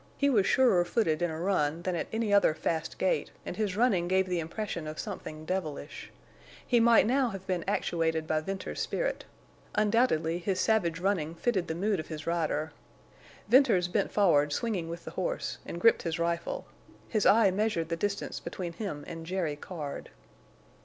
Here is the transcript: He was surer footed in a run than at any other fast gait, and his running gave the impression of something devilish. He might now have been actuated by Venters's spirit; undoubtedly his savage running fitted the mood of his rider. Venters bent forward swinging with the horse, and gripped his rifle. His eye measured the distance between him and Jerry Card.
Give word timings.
He 0.17 0.31
was 0.31 0.47
surer 0.47 0.83
footed 0.83 1.21
in 1.21 1.29
a 1.29 1.39
run 1.39 1.83
than 1.83 1.95
at 1.95 2.07
any 2.11 2.33
other 2.33 2.55
fast 2.55 2.97
gait, 2.97 3.29
and 3.45 3.55
his 3.55 3.75
running 3.77 4.07
gave 4.07 4.25
the 4.27 4.39
impression 4.39 4.87
of 4.87 4.97
something 4.99 5.45
devilish. 5.45 6.11
He 6.65 6.79
might 6.79 7.05
now 7.05 7.29
have 7.29 7.45
been 7.45 7.63
actuated 7.67 8.25
by 8.25 8.41
Venters's 8.41 8.81
spirit; 8.81 9.25
undoubtedly 9.75 10.39
his 10.39 10.59
savage 10.59 10.99
running 10.99 11.35
fitted 11.35 11.67
the 11.67 11.75
mood 11.75 11.99
of 11.99 12.07
his 12.07 12.25
rider. 12.25 12.71
Venters 13.47 13.87
bent 13.87 14.11
forward 14.11 14.51
swinging 14.51 14.89
with 14.89 15.05
the 15.05 15.11
horse, 15.11 15.59
and 15.67 15.79
gripped 15.79 16.01
his 16.01 16.17
rifle. 16.17 16.65
His 17.07 17.27
eye 17.27 17.51
measured 17.51 17.89
the 17.89 17.95
distance 17.95 18.39
between 18.39 18.73
him 18.73 19.03
and 19.05 19.23
Jerry 19.23 19.55
Card. 19.55 20.09